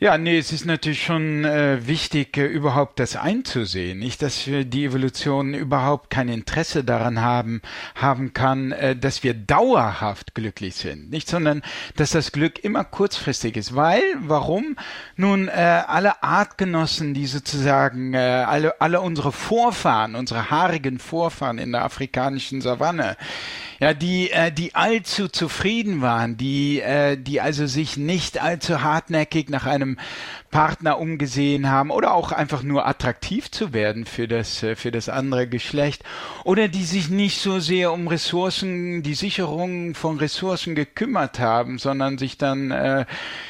[0.00, 4.00] Ja, nee, es ist natürlich schon äh, wichtig, äh, überhaupt das einzusehen.
[4.00, 7.62] Nicht, dass wir die Evolution überhaupt kein Interesse daran haben,
[7.94, 11.10] haben kann, äh, dass wir dauerhaft glücklich sind.
[11.10, 11.62] Nicht, sondern
[11.94, 13.76] dass das Glück immer kurzfristig ist.
[13.76, 14.74] Weil, warum?
[15.14, 15.52] Nun, äh,
[15.86, 22.62] alle Artgenossen, die sozusagen, äh, alle, alle unsere Vorfahren, unsere haarigen Vorfahren in der afrikanischen
[22.62, 23.16] Savanne,
[23.80, 29.50] ja, die, äh, die allzu zufrieden waren, die, äh, die also sich nicht allzu hartnäckig
[29.50, 29.98] nach einem
[30.54, 35.08] Partner umgesehen haben oder auch einfach nur attraktiv zu werden für das, äh, für das
[35.08, 36.04] andere Geschlecht
[36.44, 42.18] oder die sich nicht so sehr um Ressourcen, die Sicherung von Ressourcen gekümmert haben, sondern
[42.18, 43.04] sich dann äh,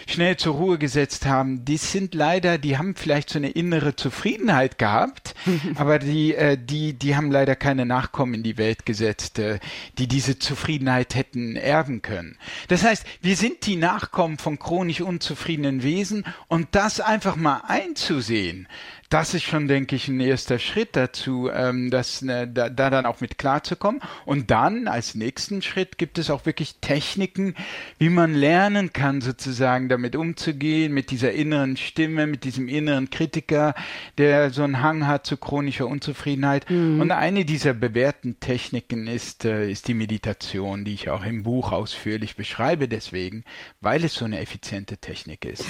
[0.09, 4.79] schnell zur Ruhe gesetzt haben, die sind leider, die haben vielleicht so eine innere Zufriedenheit
[4.79, 5.35] gehabt,
[5.75, 9.59] aber die, äh, die, die haben leider keine Nachkommen in die Welt gesetzt, äh,
[9.99, 12.39] die diese Zufriedenheit hätten erben können.
[12.69, 18.69] Das heißt, wir sind die Nachkommen von chronisch unzufriedenen Wesen und das einfach mal einzusehen,
[19.15, 23.07] das ist schon, denke ich, ein erster Schritt dazu, ähm, das, äh, da, da dann
[23.07, 24.03] auch mit klarzukommen.
[24.25, 27.55] Und dann als nächsten Schritt gibt es auch wirklich Techniken,
[27.99, 33.77] wie man lernen kann, sozusagen damit umzugehen, mit dieser inneren Stimme, mit diesem inneren Kritiker,
[34.19, 36.69] der so einen Hang hat zu chronischer Unzufriedenheit.
[36.69, 37.01] Mhm.
[37.01, 41.71] Und eine dieser bewährten Techniken ist, äh, ist die Meditation, die ich auch im Buch
[41.71, 43.45] ausführlich beschreibe, deswegen,
[43.81, 45.65] weil es so eine effiziente Technik ist.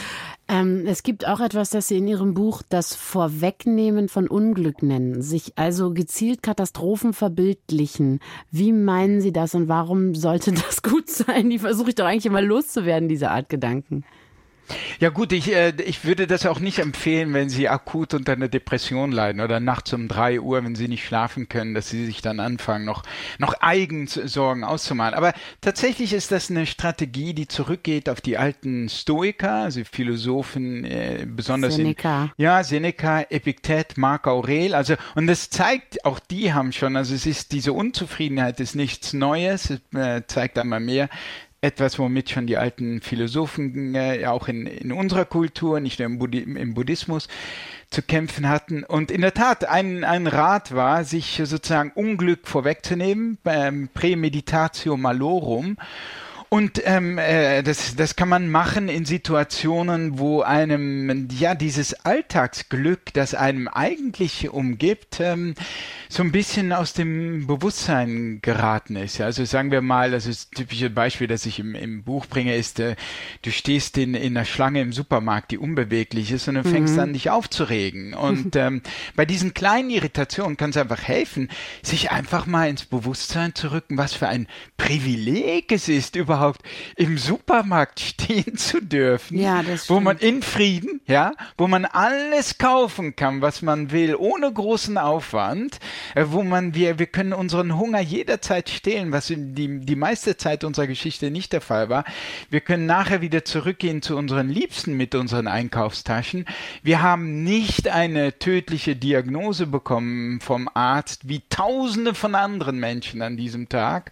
[0.46, 4.82] Ähm, es gibt auch etwas, das Sie in Ihrem Buch das vor Vorwegnehmen von Unglück
[4.82, 8.20] nennen, sich also gezielt Katastrophen verbildlichen.
[8.50, 11.48] Wie meinen Sie das und warum sollte das gut sein?
[11.48, 14.04] Die versuche ich doch eigentlich immer loszuwerden, diese Art Gedanken.
[15.00, 18.48] Ja gut, ich, äh, ich würde das auch nicht empfehlen, wenn Sie akut unter einer
[18.48, 22.22] Depression leiden oder nachts um drei Uhr, wenn Sie nicht schlafen können, dass Sie sich
[22.22, 23.02] dann anfangen, noch,
[23.38, 25.14] noch eigens Sorgen auszumalen.
[25.14, 31.26] Aber tatsächlich ist das eine Strategie, die zurückgeht auf die alten Stoiker, also Philosophen, äh,
[31.28, 32.24] besonders Seneca.
[32.36, 34.74] in ja Seneca, Epiktet, Marc Aurel.
[34.74, 39.12] Also und das zeigt, auch die haben schon, also es ist diese Unzufriedenheit ist nichts
[39.12, 41.08] Neues, es äh, zeigt einmal mehr,
[41.64, 46.18] etwas, womit schon die alten Philosophen äh, auch in, in unserer Kultur, nicht nur im,
[46.18, 47.28] Buddhi im Buddhismus,
[47.90, 48.84] zu kämpfen hatten.
[48.84, 55.76] Und in der Tat, ein, ein Rat war, sich sozusagen Unglück vorwegzunehmen, ähm, Prämeditatio malorum.
[56.54, 63.12] Und ähm, äh, das, das kann man machen in Situationen, wo einem ja dieses Alltagsglück,
[63.12, 65.56] das einem eigentlich umgibt, ähm,
[66.08, 69.20] so ein bisschen aus dem Bewusstsein geraten ist.
[69.20, 72.54] Also sagen wir mal, das ist das typische Beispiel, das ich im, im Buch bringe,
[72.54, 72.94] ist, äh,
[73.42, 77.00] du stehst in, in einer Schlange im Supermarkt, die unbeweglich ist und du fängst mhm.
[77.00, 78.14] an, dich aufzuregen.
[78.14, 78.80] Und ähm,
[79.16, 81.48] bei diesen kleinen Irritationen kann es einfach helfen,
[81.82, 86.43] sich einfach mal ins Bewusstsein zu rücken, was für ein Privileg es ist, überhaupt
[86.96, 89.38] im Supermarkt stehen zu dürfen.
[89.38, 94.52] Ja, wo man in Frieden, ja, wo man alles kaufen kann, was man will, ohne
[94.52, 95.78] großen Aufwand
[96.14, 100.64] äh, wo man, wir, wir können unseren Hunger jederzeit stillen, was die, die meiste Zeit
[100.64, 102.04] unserer Geschichte nicht der Fall war.
[102.50, 106.46] Wir können nachher wieder zurückgehen zu unseren Liebsten mit unseren Einkaufstaschen.
[106.82, 113.36] Wir haben nicht eine tödliche Diagnose bekommen vom Arzt, wie tausende von anderen Menschen an
[113.36, 114.10] diesem Tag.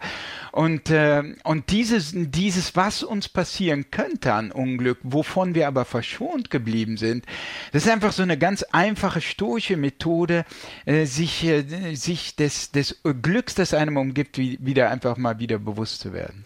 [0.53, 6.51] Und, äh, und dieses, dieses, was uns passieren könnte an Unglück, wovon wir aber verschont
[6.51, 7.25] geblieben sind,
[7.73, 10.45] das ist einfach so eine ganz einfache stoische Methode,
[10.85, 15.59] äh, sich, äh, sich des, des Glücks, das einem umgibt, wie, wieder einfach mal wieder
[15.59, 16.45] bewusst zu werden.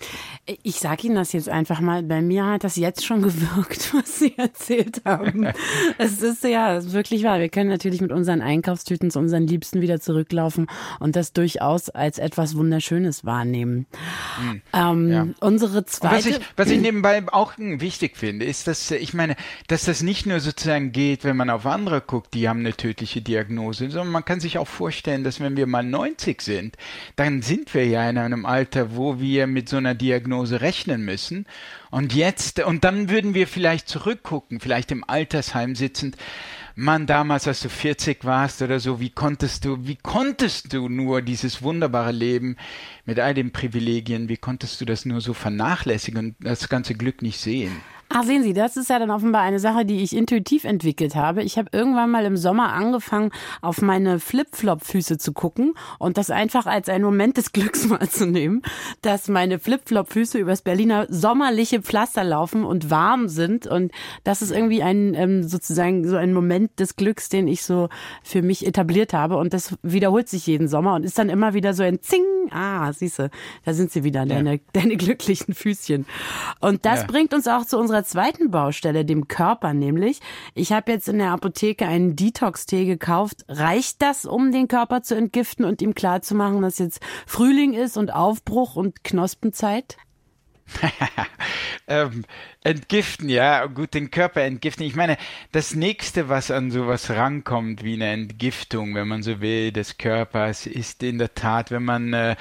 [0.62, 2.05] Ich sage Ihnen das jetzt einfach mal.
[2.05, 5.49] Bei mir hat das jetzt schon gewirkt, was Sie erzählt haben.
[5.99, 7.40] es ist ja wirklich wahr.
[7.40, 10.69] Wir können natürlich mit unseren Einkaufstüten zu unseren Liebsten wieder zurücklaufen
[11.01, 13.87] und das durchaus als etwas Wunderschönes wahrnehmen.
[14.41, 14.63] Mhm.
[14.73, 15.27] Ähm, ja.
[15.41, 16.17] Unsere zweite.
[16.17, 19.37] Was ich, was ich nebenbei auch wichtig finde, ist, dass ich meine,
[19.69, 23.23] dass das nicht nur sozusagen geht, wenn man auf andere guckt, die haben eine tödliche
[23.23, 26.77] Diagnose, sondern man kann sich auch vorstellen, dass wenn wir mal 90 sind,
[27.17, 31.47] dann sind wir ja in einem Alter, wo wir mit so einer Diagnose rechnen müssen.
[31.91, 36.17] Und jetzt, und dann würden wir vielleicht zurückgucken, vielleicht im Altersheim sitzend,
[36.79, 41.23] Mann, damals, als du 40 warst oder so, wie konntest du, wie konntest du nur
[41.23, 42.59] dieses wunderbare Leben
[43.07, 47.23] mit all den Privilegien, wie konntest du das nur so vernachlässigen und das ganze Glück
[47.23, 47.81] nicht sehen?
[48.09, 51.42] Ach, sehen Sie, das ist ja dann offenbar eine Sache, die ich intuitiv entwickelt habe.
[51.42, 53.31] Ich habe irgendwann mal im Sommer angefangen,
[53.62, 58.27] auf meine Flip-Flop-Füße zu gucken und das einfach als einen Moment des Glücks mal zu
[58.27, 58.62] nehmen,
[59.03, 63.90] dass meine Flip-Flop-Füße übers Berliner sommerliche Pflaster laufen und warm sind und
[64.23, 67.88] das ist irgendwie ein ähm, sozusagen so ein Moment des Glücks, den ich so
[68.23, 71.75] für mich etabliert habe und das wiederholt sich jeden Sommer und ist dann immer wieder
[71.75, 72.23] so ein Zing.
[72.51, 73.31] Ah, siehste,
[73.64, 74.61] da sind sie wieder, deine, ja.
[74.73, 76.07] deine glücklichen Füßchen.
[76.61, 77.07] Und das ja.
[77.07, 80.21] bringt uns auch zu unserer unserer zweiten Baustelle, dem Körper nämlich.
[80.55, 83.45] Ich habe jetzt in der Apotheke einen Detox-Tee gekauft.
[83.49, 88.13] Reicht das, um den Körper zu entgiften und ihm klarzumachen, dass jetzt Frühling ist und
[88.13, 89.97] Aufbruch und Knospenzeit?
[91.87, 92.24] ähm,
[92.62, 94.85] entgiften, ja, gut, den Körper entgiften.
[94.85, 95.16] Ich meine,
[95.52, 100.66] das nächste, was an sowas rankommt, wie eine Entgiftung, wenn man so will, des Körpers,
[100.66, 102.37] ist in der Tat, wenn man äh,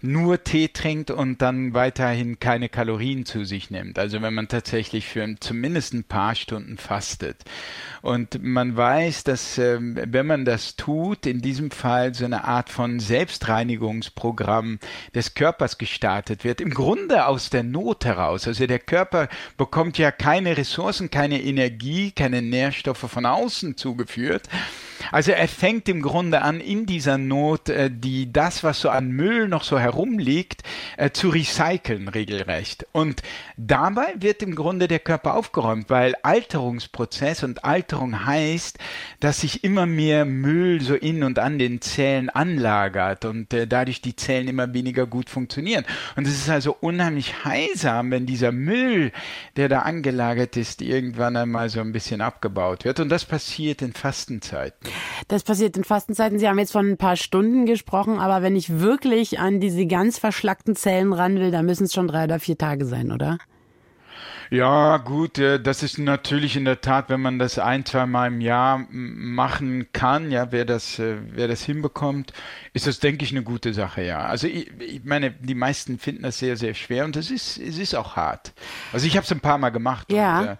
[0.00, 3.98] nur Tee trinkt und dann weiterhin keine Kalorien zu sich nimmt.
[3.98, 7.44] Also wenn man tatsächlich für zumindest ein paar Stunden fastet.
[8.02, 12.68] Und man weiß, dass äh, wenn man das tut, in diesem Fall so eine Art
[12.68, 14.80] von Selbstreinigungsprogramm
[15.14, 16.60] des Körpers gestartet wird.
[16.60, 18.46] Im Grunde aus der Not heraus.
[18.46, 24.48] Also der Körper bekommt ja keine Ressourcen, keine Energie, keine Nährstoffe von außen zugeführt.
[25.12, 29.10] Also er fängt im Grunde an, in dieser Not äh, die das, was so an
[29.10, 30.62] Müll noch so herumliegt,
[30.96, 32.86] äh, zu recyceln regelrecht.
[32.92, 33.22] Und
[33.56, 38.78] dabei wird im Grunde der Körper aufgeräumt, weil Alterungsprozess und Alterung heißt,
[39.20, 44.00] dass sich immer mehr Müll so in und an den Zellen anlagert und äh, dadurch
[44.00, 45.84] die Zellen immer weniger gut funktionieren.
[46.16, 49.12] Und es ist also unheimlich heilsam, wenn dieser Müll,
[49.56, 53.00] der da angelagert ist, irgendwann einmal so ein bisschen abgebaut wird.
[53.00, 54.90] Und das passiert in Fastenzeiten.
[55.28, 56.38] Das passiert in Fastenzeiten.
[56.38, 60.18] Sie haben jetzt von ein paar Stunden gesprochen, aber wenn ich wirklich an diese ganz
[60.18, 63.38] verschlackten Zellen ran will, dann müssen es schon drei oder vier Tage sein, oder?
[64.50, 68.40] Ja, gut, das ist natürlich in der Tat, wenn man das ein, zwei Mal im
[68.40, 72.32] Jahr machen kann, ja, wer das, äh, wer das hinbekommt,
[72.72, 74.20] ist das, denke ich, eine gute Sache, ja.
[74.20, 77.78] Also ich, ich meine, die meisten finden das sehr, sehr schwer und es ist, es
[77.78, 78.52] ist auch hart.
[78.92, 80.10] Also ich habe es ein paar Mal gemacht.
[80.10, 80.40] Ja.
[80.40, 80.56] Und, äh,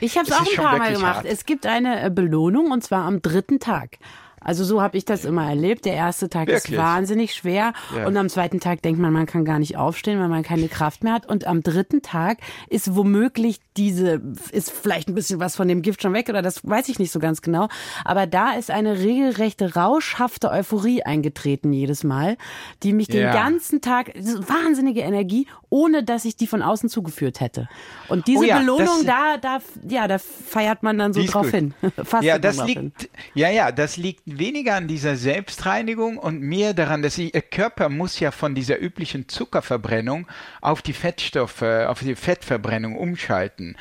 [0.00, 1.16] Ich habe es auch ein paar Mal gemacht.
[1.16, 1.26] Hart.
[1.26, 3.98] Es gibt eine äh, Belohnung und zwar am dritten Tag.
[4.40, 5.84] Also so habe ich das immer erlebt.
[5.84, 6.72] Der erste Tag Wirklich?
[6.72, 8.06] ist wahnsinnig schwer ja.
[8.06, 11.04] und am zweiten Tag denkt man, man kann gar nicht aufstehen, weil man keine Kraft
[11.04, 11.26] mehr hat.
[11.26, 14.20] Und am dritten Tag ist womöglich diese,
[14.52, 17.12] ist vielleicht ein bisschen was von dem Gift schon weg oder das weiß ich nicht
[17.12, 17.68] so ganz genau.
[18.04, 22.36] Aber da ist eine regelrechte rauschhafte Euphorie eingetreten jedes Mal,
[22.82, 23.14] die mich ja.
[23.14, 27.68] den ganzen Tag, wahnsinnige Energie, ohne dass ich die von außen zugeführt hätte.
[28.08, 31.54] Und diese oh ja, Belohnung, da, da, ja, da feiert man dann so drauf gut.
[31.54, 31.74] hin.
[32.04, 32.92] Fast ja, das liegt, hin.
[33.34, 38.20] ja, ja, das liegt weniger an dieser Selbstreinigung und mehr daran, dass ihr Körper muss
[38.20, 40.26] ja von dieser üblichen Zuckerverbrennung
[40.60, 43.76] auf die Fettstoffe, auf die Fettverbrennung umschalten.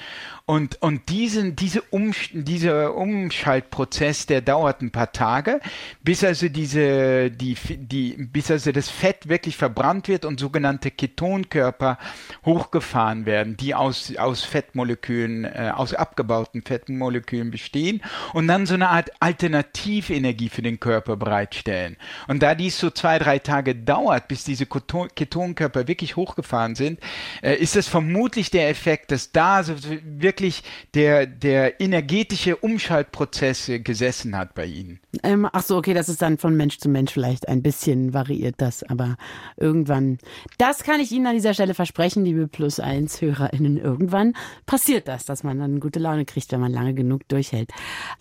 [0.50, 5.60] Und, und diesen, diese um, dieser Umschaltprozess, der dauert ein paar Tage,
[6.02, 12.00] bis also diese, die, die, bis also das Fett wirklich verbrannt wird und sogenannte Ketonkörper
[12.46, 18.02] hochgefahren werden, die aus, aus Fettmolekülen, äh, aus abgebauten Fettmolekülen bestehen
[18.34, 21.96] und dann so eine Art Alternativenergie für den Körper bereitstellen.
[22.28, 27.00] Und da dies so zwei, drei Tage dauert, bis diese Ketonkörper wirklich hochgefahren sind,
[27.44, 33.70] äh, ist das vermutlich der Effekt, dass da so wirklich wirklich der, der energetische Umschaltprozess
[33.84, 35.00] gesessen hat bei Ihnen.
[35.24, 38.56] Ähm, ach so, okay, das ist dann von Mensch zu Mensch vielleicht ein bisschen variiert
[38.60, 39.18] das, aber
[39.58, 40.18] irgendwann,
[40.58, 44.34] das kann ich Ihnen an dieser Stelle versprechen, liebe Plus 1 HörerInnen, irgendwann
[44.66, 47.72] passiert das, dass man dann gute Laune kriegt, wenn man lange genug durchhält.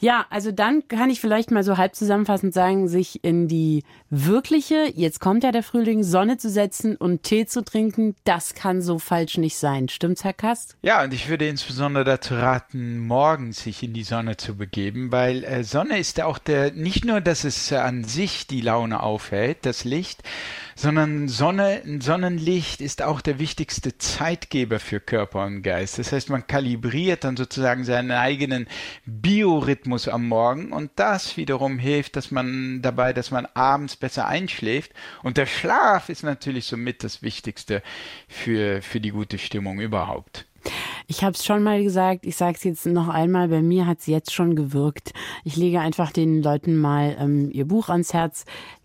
[0.01, 4.91] Ja, also dann kann ich vielleicht mal so halb zusammenfassend sagen, sich in die wirkliche,
[4.93, 8.99] jetzt kommt ja der Frühling, Sonne zu setzen und Tee zu trinken, das kann so
[8.99, 9.89] falsch nicht sein.
[9.89, 10.77] Stimmt's, Herr Kast?
[10.83, 15.45] Ja, und ich würde insbesondere dazu raten, morgens sich in die Sonne zu begeben, weil
[15.45, 19.85] äh, Sonne ist auch der, nicht nur, dass es an sich die Laune aufhält, das
[19.85, 20.23] Licht,
[20.75, 25.99] sondern Sonne, Sonnenlicht ist auch der wichtigste Zeitgeber für Körper und Geist.
[25.99, 28.67] Das heißt, man kalibriert dann sozusagen seinen eigenen
[29.05, 34.93] Biorhythmus am Morgen und das wiederum hilft, dass man dabei, dass man abends besser einschläft.
[35.23, 37.83] Und der Schlaf ist natürlich somit das Wichtigste
[38.27, 40.48] für, für die gute Stimmung überhaupt.
[41.11, 44.01] Ich habe es schon mal gesagt, ich sage es jetzt noch einmal, bei mir hat
[44.01, 45.15] es jetzt schon gewirkt.
[45.43, 48.45] Ich lege einfach den Leuten mal ähm, ihr Buch ans Herz,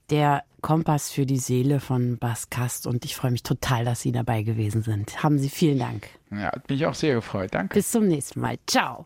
[0.09, 4.13] der Kompass für die Seele von Bas Kast und ich freue mich total, dass Sie
[4.13, 5.21] dabei gewesen sind.
[5.21, 6.07] Haben Sie vielen Dank.
[6.31, 7.53] Ja, hat mich auch sehr gefreut.
[7.53, 7.73] Danke.
[7.73, 8.55] Bis zum nächsten Mal.
[8.67, 9.05] Ciao.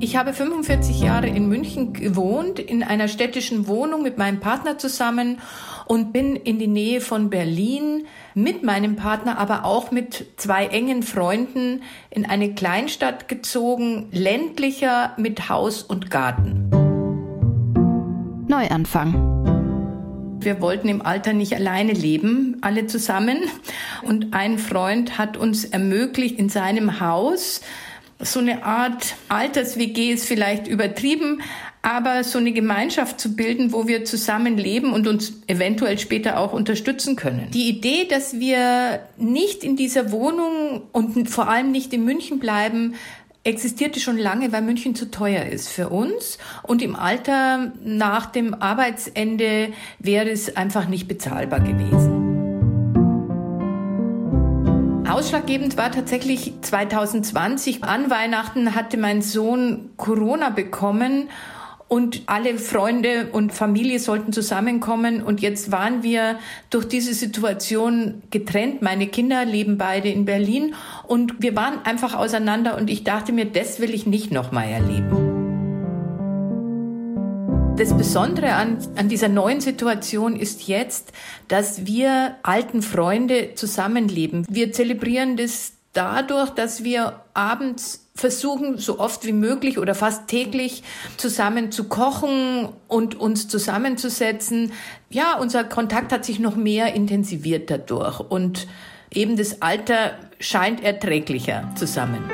[0.00, 5.40] Ich habe 45 Jahre in München gewohnt, in einer städtischen Wohnung mit meinem Partner zusammen
[5.86, 11.02] und bin in die Nähe von Berlin mit meinem Partner, aber auch mit zwei engen
[11.02, 16.70] Freunden in eine Kleinstadt gezogen, ländlicher mit Haus und Garten.
[18.46, 19.38] Neuanfang.
[20.40, 23.38] Wir wollten im Alter nicht alleine leben, alle zusammen.
[24.02, 27.60] Und ein Freund hat uns ermöglicht, in seinem Haus
[28.20, 31.42] so eine Art Alters-WG ist vielleicht übertrieben,
[31.82, 36.52] aber so eine Gemeinschaft zu bilden, wo wir zusammen leben und uns eventuell später auch
[36.52, 37.48] unterstützen können.
[37.52, 42.94] Die Idee, dass wir nicht in dieser Wohnung und vor allem nicht in München bleiben,
[43.44, 46.38] existierte schon lange, weil München zu teuer ist für uns.
[46.64, 52.17] Und im Alter nach dem Arbeitsende wäre es einfach nicht bezahlbar gewesen.
[55.18, 57.82] Ausschlaggebend war tatsächlich 2020.
[57.82, 61.28] An Weihnachten hatte mein Sohn Corona bekommen
[61.88, 66.38] und alle Freunde und Familie sollten zusammenkommen und jetzt waren wir
[66.70, 68.80] durch diese Situation getrennt.
[68.80, 70.76] Meine Kinder leben beide in Berlin
[71.08, 75.37] und wir waren einfach auseinander und ich dachte mir, das will ich nicht nochmal erleben.
[77.78, 81.12] Das Besondere an, an dieser neuen Situation ist jetzt,
[81.46, 84.44] dass wir alten Freunde zusammenleben.
[84.50, 90.82] Wir zelebrieren das dadurch, dass wir abends versuchen, so oft wie möglich oder fast täglich
[91.18, 94.72] zusammen zu kochen und uns zusammenzusetzen.
[95.08, 98.66] Ja, unser Kontakt hat sich noch mehr intensiviert dadurch und
[99.14, 102.24] eben das Alter scheint erträglicher zusammen.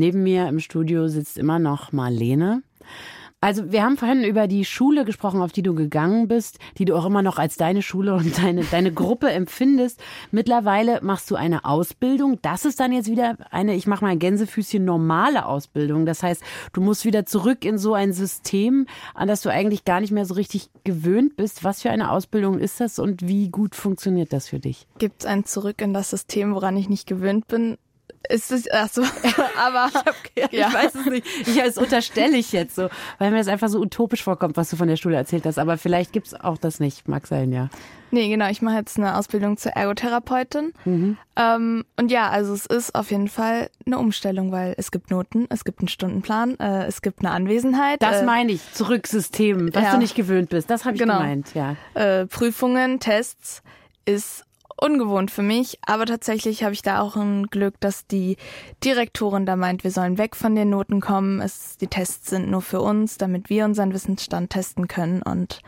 [0.00, 2.62] Neben mir im Studio sitzt immer noch Marlene.
[3.42, 6.96] Also wir haben vorhin über die Schule gesprochen, auf die du gegangen bist, die du
[6.96, 10.00] auch immer noch als deine Schule und deine, deine Gruppe empfindest.
[10.30, 12.38] Mittlerweile machst du eine Ausbildung.
[12.40, 16.06] Das ist dann jetzt wieder eine, ich mache mal Gänsefüßchen, normale Ausbildung.
[16.06, 16.42] Das heißt,
[16.72, 20.24] du musst wieder zurück in so ein System, an das du eigentlich gar nicht mehr
[20.24, 21.62] so richtig gewöhnt bist.
[21.62, 24.86] Was für eine Ausbildung ist das und wie gut funktioniert das für dich?
[24.96, 27.76] Gibt es ein Zurück in das System, woran ich nicht gewöhnt bin?
[28.28, 29.02] Ist es, ach so,
[29.58, 30.14] aber ich, hab,
[30.52, 30.68] ja.
[30.68, 31.26] ich weiß es nicht.
[31.46, 34.76] Ich, das unterstelle ich jetzt so, weil mir das einfach so utopisch vorkommt, was du
[34.76, 35.58] von der Schule erzählt hast.
[35.58, 37.08] Aber vielleicht gibt es auch das nicht.
[37.08, 37.68] Mag sein, ja.
[38.12, 38.48] Nee, genau.
[38.50, 40.72] Ich mache jetzt eine Ausbildung zur Ergotherapeutin.
[40.84, 41.16] Mhm.
[41.36, 45.46] Ähm, und ja, also es ist auf jeden Fall eine Umstellung, weil es gibt Noten,
[45.48, 48.02] es gibt einen Stundenplan, äh, es gibt eine Anwesenheit.
[48.02, 48.72] Das äh, meine ich.
[48.72, 49.92] Zurücksystem, was ja.
[49.92, 50.70] du nicht gewöhnt bist.
[50.70, 51.18] Das habe ich genau.
[51.18, 51.76] gemeint, ja.
[51.94, 53.62] Äh, Prüfungen, Tests
[54.04, 54.44] ist
[54.80, 58.36] ungewohnt für mich, aber tatsächlich habe ich da auch ein Glück, dass die
[58.82, 61.40] Direktorin da meint, wir sollen weg von den Noten kommen.
[61.40, 65.22] Es, die Tests sind nur für uns, damit wir unseren Wissensstand testen können.
[65.22, 65.60] Und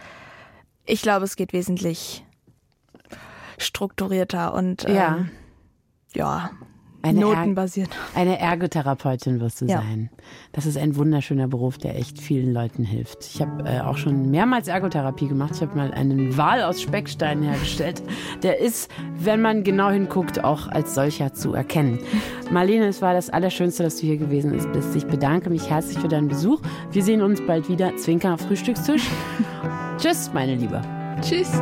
[0.86, 2.24] ich glaube, es geht wesentlich
[3.58, 5.26] strukturierter und ähm, ja.
[6.14, 6.50] ja,
[7.02, 7.90] eine Notenbasiert.
[8.14, 9.78] Er eine Ergotherapeutin wirst du ja.
[9.78, 10.10] sein.
[10.52, 13.24] Das ist ein wunderschöner Beruf, der echt vielen Leuten hilft.
[13.24, 15.52] Ich habe äh, auch schon mehrmals Ergotherapie gemacht.
[15.56, 18.02] Ich habe mal einen Wal aus Specksteinen hergestellt.
[18.42, 21.98] Der ist, wenn man genau hinguckt, auch als solcher zu erkennen.
[22.50, 24.94] Marlene, es war das Allerschönste, dass du hier gewesen bist.
[24.94, 26.60] Ich bedanke mich herzlich für deinen Besuch.
[26.90, 27.96] Wir sehen uns bald wieder.
[27.96, 29.08] Zwinker Frühstückstisch.
[29.98, 30.80] Tschüss, meine Liebe.
[31.20, 31.52] Tschüss.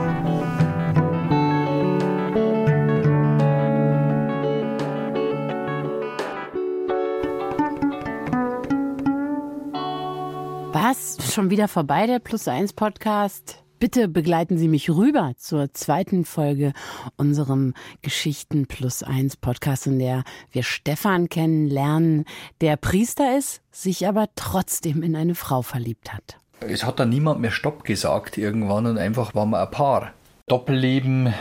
[11.30, 11.36] Was?
[11.36, 13.62] Schon wieder vorbei, der Plus 1 Podcast?
[13.78, 16.72] Bitte begleiten Sie mich rüber zur zweiten Folge
[17.16, 22.24] unserem Geschichten Plus 1 Podcast, in der wir Stefan kennenlernen,
[22.60, 26.38] der Priester ist, sich aber trotzdem in eine Frau verliebt hat.
[26.60, 30.12] Es hat dann niemand mehr Stopp gesagt irgendwann und einfach waren wir ein Paar.
[30.48, 31.32] Doppelleben,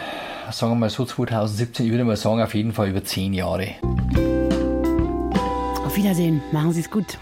[0.52, 3.70] sagen wir mal so 2017, ich würde mal sagen, auf jeden Fall über zehn Jahre.
[5.84, 7.18] Auf Wiedersehen, machen Sie es gut.